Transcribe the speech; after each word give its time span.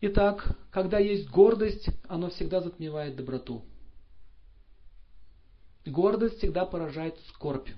Итак, 0.00 0.56
когда 0.70 0.98
есть 0.98 1.28
гордость, 1.28 1.88
оно 2.06 2.30
всегда 2.30 2.60
затмевает 2.60 3.16
доброту. 3.16 3.64
Гордость 5.84 6.38
всегда 6.38 6.66
поражает 6.66 7.18
скорбь. 7.34 7.68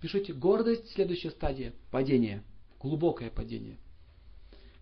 Пишите, 0.00 0.32
гордость, 0.32 0.90
следующая 0.92 1.30
стадия, 1.30 1.74
падение, 1.90 2.42
глубокое 2.80 3.30
падение. 3.30 3.76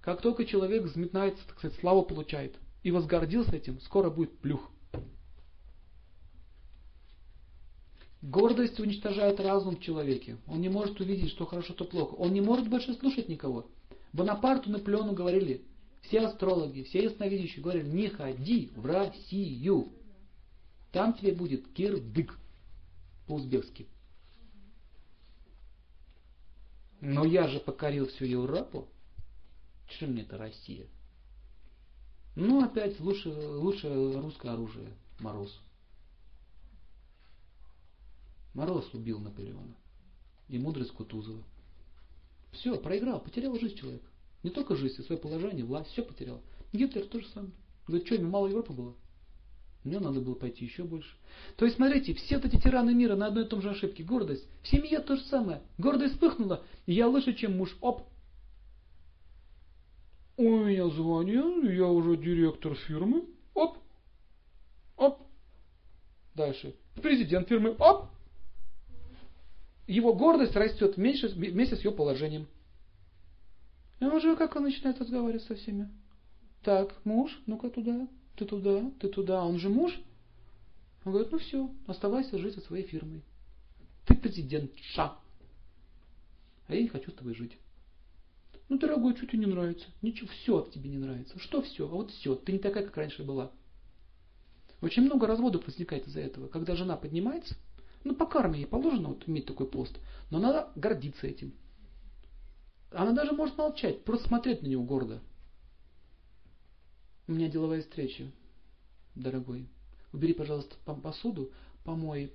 Как 0.01 0.22
только 0.22 0.45
человек 0.45 0.85
взметнается, 0.85 1.45
так 1.48 1.59
сказать, 1.59 1.79
славу 1.80 2.05
получает, 2.05 2.57
и 2.84 2.93
возгордился 2.93 3.57
этим, 3.57 3.80
скоро 3.80 4.09
будет 4.09 4.39
плюх. 4.39 4.70
Гордость 8.23 8.79
уничтожает 8.79 9.41
разум 9.41 9.77
в 9.77 9.80
человеке. 9.80 10.39
Он 10.46 10.61
не 10.61 10.68
может 10.68 11.00
увидеть, 11.00 11.30
что 11.30 11.46
хорошо, 11.46 11.73
что 11.73 11.84
плохо. 11.84 12.14
Он 12.14 12.32
не 12.32 12.41
может 12.41 12.68
больше 12.68 12.95
слушать 12.95 13.29
никого. 13.29 13.70
Бонапарту, 14.12 14.70
Наполеону 14.70 15.12
говорили, 15.12 15.64
все 16.03 16.21
астрологи, 16.21 16.83
все 16.85 17.05
ясновидящие 17.05 17.62
говорили, 17.62 17.88
не 17.88 18.09
ходи 18.09 18.73
в 18.75 18.87
Россию. 18.87 19.93
Там 20.93 21.15
тебе 21.15 21.33
будет 21.33 21.73
кирдык 21.73 22.39
по-узбекски. 23.27 23.87
Но 27.01 27.25
я 27.25 27.47
же 27.47 27.61
покорил 27.61 28.09
всю 28.09 28.25
Европу. 28.25 28.89
Чем 29.89 30.12
мне 30.12 30.23
это 30.23 30.37
Россия? 30.37 30.87
Ну, 32.34 32.65
опять 32.65 32.98
лучше, 33.01 33.28
лучше 33.30 33.89
русское 34.20 34.53
оружие. 34.53 34.92
Мороз. 35.19 35.61
Мороз 38.55 38.92
убил 38.92 39.19
Наполеона. 39.20 39.77
И 40.48 40.59
мудрость 40.59 40.92
Кутузова. 40.92 41.42
Все, 42.53 42.78
проиграл, 42.78 43.20
потерял 43.20 43.59
жизнь 43.59 43.77
человек. 43.77 44.03
Не 44.42 44.51
только 44.51 44.77
жизнь, 44.77 44.97
а 44.98 45.02
свое 45.02 45.20
положение, 45.20 45.65
власть, 45.65 45.91
все 45.91 46.02
потерял. 46.02 46.41
Гитлер 46.73 47.06
тоже 47.06 47.27
самое. 47.28 47.52
Говорит, 47.87 48.06
что, 48.06 48.15
ему 48.16 48.30
мало 48.30 48.47
Европы 48.48 48.73
было? 48.73 48.95
Мне 49.84 50.00
надо 50.00 50.20
было 50.20 50.34
пойти 50.34 50.64
еще 50.64 50.84
больше. 50.84 51.08
То 51.56 51.64
есть, 51.64 51.77
смотрите, 51.77 52.14
все 52.14 52.36
вот 52.36 52.44
эти 52.44 52.61
тираны 52.61 52.94
мира 52.94 53.16
на 53.16 53.27
одной 53.28 53.44
и 53.44 53.48
том 53.48 53.62
же 53.62 53.70
ошибке. 53.70 54.03
Гордость. 54.03 54.47
В 54.62 54.69
семье 54.69 55.00
то 55.00 55.16
же 55.16 55.22
самое. 55.25 55.62
Гордость 55.78 56.14
вспыхнула. 56.14 56.62
Я 56.86 57.09
лучше, 57.09 57.34
чем 57.34 57.56
муж. 57.56 57.77
Оп. 57.81 58.03
У 60.36 60.42
меня 60.42 60.89
звание, 60.91 61.77
я 61.77 61.86
уже 61.86 62.16
директор 62.16 62.75
фирмы. 62.75 63.25
Оп. 63.55 63.78
Оп. 64.97 65.22
Дальше. 66.34 66.75
Президент 67.03 67.48
фирмы. 67.48 67.75
Оп. 67.78 68.06
Его 69.86 70.12
гордость 70.12 70.55
растет 70.55 70.97
вместе 70.97 71.77
с 71.77 71.84
ее 71.84 71.92
положением. 71.92 72.47
И 74.00 74.04
уже 74.04 74.36
как 74.36 74.56
он 74.56 74.64
начинает 74.64 75.00
разговаривать 75.00 75.44
со 75.44 75.54
всеми. 75.56 75.88
Так, 76.62 76.94
муж, 77.04 77.41
ну-ка 77.46 77.70
туда, 77.70 78.08
ты 78.36 78.44
туда, 78.44 78.91
ты 79.00 79.08
туда. 79.08 79.44
Он 79.44 79.58
же 79.58 79.68
муж. 79.68 79.98
Он 81.04 81.12
говорит, 81.12 81.32
ну 81.32 81.38
все, 81.38 81.70
оставайся 81.86 82.38
жить 82.38 82.54
со 82.54 82.60
своей 82.60 82.86
фирмой. 82.86 83.22
Ты 84.06 84.14
президент 84.14 84.70
ша. 84.94 85.16
А 86.66 86.74
я 86.74 86.82
не 86.82 86.88
хочу 86.88 87.10
с 87.10 87.14
тобой 87.14 87.34
жить. 87.34 87.56
Ну, 88.69 88.78
дорогой, 88.78 89.16
что 89.16 89.26
тебе 89.26 89.38
не 89.38 89.46
нравится? 89.46 89.86
Ничего, 90.02 90.28
все 90.28 90.62
в 90.62 90.70
тебе 90.70 90.91
не 90.91 90.98
нравится. 90.98 91.38
Что 91.38 91.62
все? 91.62 91.86
А 91.86 91.91
вот 91.91 92.10
все. 92.10 92.34
Ты 92.34 92.52
не 92.52 92.58
такая, 92.58 92.84
как 92.84 92.96
раньше 92.96 93.22
была. 93.22 93.50
Очень 94.82 95.04
много 95.04 95.26
разводов 95.26 95.66
возникает 95.66 96.06
из-за 96.06 96.20
этого. 96.20 96.48
Когда 96.48 96.76
жена 96.76 96.96
поднимается, 96.96 97.56
ну, 98.04 98.14
по 98.14 98.26
карме 98.26 98.60
ей 98.60 98.66
положено 98.66 99.08
вот 99.08 99.26
иметь 99.26 99.46
такой 99.46 99.66
пост, 99.66 99.98
но 100.30 100.38
надо 100.38 100.70
гордиться 100.76 101.26
этим. 101.26 101.52
Она 102.91 103.12
даже 103.12 103.33
может 103.33 103.56
молчать, 103.56 104.05
просто 104.05 104.28
смотреть 104.28 104.62
на 104.62 104.67
него 104.67 104.83
гордо. 104.83 105.20
У 107.27 107.33
меня 107.33 107.48
деловая 107.48 107.83
встреча, 107.83 108.31
дорогой. 109.14 109.69
Убери, 110.12 110.33
пожалуйста, 110.33 110.75
посуду, 111.03 111.53
помой 111.84 112.33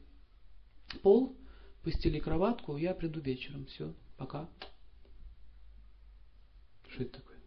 пол, 1.01 1.35
постели 1.81 2.19
кроватку, 2.19 2.77
я 2.77 2.93
приду 2.93 3.19
вечером. 3.19 3.65
Все, 3.65 3.93
пока. 4.17 4.47
Что 6.89 7.03
это 7.03 7.19
такое? 7.19 7.37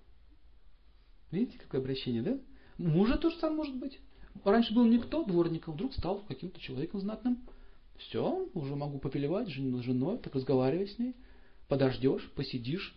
Видите, 1.31 1.59
какое 1.59 1.81
обращение, 1.81 2.23
да? 2.23 2.38
Мужа 2.78 3.17
тоже 3.17 3.38
сам 3.38 3.55
может 3.55 3.77
быть. 3.77 4.00
Раньше 4.44 4.75
был 4.75 4.84
никто, 4.84 5.25
дворником, 5.25 5.75
вдруг 5.75 5.94
стал 5.94 6.21
каким-то 6.27 6.61
человеком 6.61 7.00
знатным. 7.00 7.38
Все, 7.99 8.49
уже 8.53 8.77
могу 8.77 8.99
повелевать 8.99 9.49
женой, 9.49 10.19
так 10.19 10.34
разговаривай 10.34 10.88
с 10.88 10.99
ней. 10.99 11.15
Подождешь, 11.69 12.31
посидишь, 12.34 12.94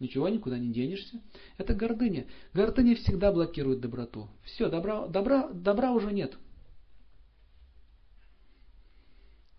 ничего 0.00 0.28
никуда 0.28 0.58
не 0.58 0.72
денешься. 0.72 1.22
Это 1.56 1.74
гордыня. 1.74 2.26
Гордыня 2.52 2.94
всегда 2.96 3.32
блокирует 3.32 3.80
доброту. 3.80 4.28
Все, 4.44 4.68
добра, 4.68 5.06
добра, 5.06 5.48
добра 5.52 5.92
уже 5.92 6.12
нет. 6.12 6.36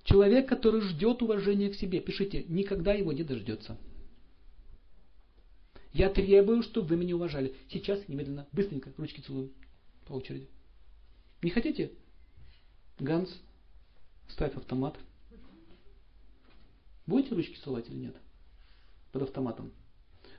Человек, 0.03 0.47
который 0.47 0.81
ждет 0.81 1.21
уважения 1.21 1.69
к 1.69 1.75
себе, 1.75 1.99
пишите, 1.99 2.45
никогда 2.47 2.93
его 2.93 3.11
не 3.11 3.23
дождется. 3.23 3.77
Я 5.91 6.09
требую, 6.09 6.61
чтобы 6.61 6.89
вы 6.89 6.97
меня 6.97 7.15
уважали. 7.15 7.55
Сейчас, 7.69 8.07
немедленно, 8.07 8.47
быстренько, 8.51 8.93
ручки 8.97 9.21
целую. 9.21 9.51
По 10.05 10.13
очереди. 10.13 10.47
Не 11.41 11.49
хотите? 11.49 11.91
Ганс, 12.99 13.29
ставь 14.27 14.55
автомат. 14.55 14.97
Будете 17.05 17.35
ручки 17.35 17.57
целовать 17.57 17.89
или 17.89 17.95
нет? 17.95 18.15
Под 19.17 19.29
автоматом. 19.29 19.71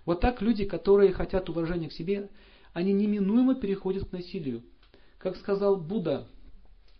Вот 0.04 0.20
так 0.20 0.40
люди, 0.40 0.64
которые 0.64 1.12
хотят 1.12 1.48
уважения 1.48 1.88
к 1.88 1.92
себе, 1.92 2.30
они 2.72 2.92
неминуемо 2.92 3.54
переходят 3.54 4.08
к 4.08 4.12
насилию. 4.12 4.62
Как 5.18 5.36
сказал 5.36 5.76
Будда, 5.76 6.28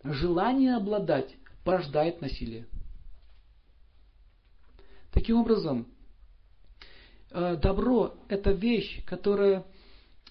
желание 0.03 0.75
обладать 0.75 1.35
порождает 1.63 2.21
насилие. 2.21 2.67
Таким 5.11 5.37
образом, 5.37 5.87
Э, 7.31 7.57
добро– 7.61 8.15
это 8.27 8.51
вещь, 8.51 9.03
которая 9.05 9.65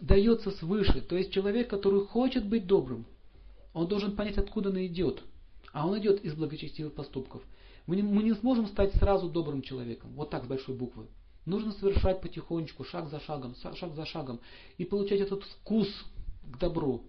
дается 0.01 0.51
свыше. 0.51 1.01
То 1.01 1.17
есть 1.17 1.33
человек, 1.33 1.69
который 1.69 2.05
хочет 2.05 2.47
быть 2.47 2.67
добрым, 2.67 3.07
он 3.73 3.87
должен 3.87 4.17
понять, 4.17 4.39
откуда 4.39 4.71
он 4.71 4.85
идет. 4.85 5.23
А 5.73 5.87
он 5.87 5.99
идет 5.99 6.25
из 6.25 6.35
благочестивых 6.35 6.95
поступков. 6.95 7.43
Мы 7.87 7.97
не, 7.97 8.03
мы 8.03 8.23
не 8.23 8.35
сможем 8.35 8.67
стать 8.67 8.95
сразу 8.95 9.29
добрым 9.29 9.63
человеком, 9.63 10.13
вот 10.15 10.31
так 10.31 10.45
с 10.45 10.47
большой 10.47 10.75
буквы. 10.75 11.07
Нужно 11.49 11.73
совершать 11.73 12.21
потихонечку, 12.21 12.85
шаг 12.85 13.09
за 13.09 13.21
шагом, 13.21 13.55
шаг 13.57 13.95
за 13.95 14.05
шагом, 14.05 14.39
и 14.77 14.85
получать 14.85 15.21
этот 15.21 15.43
вкус 15.45 15.89
к 16.45 16.59
добру. 16.59 17.05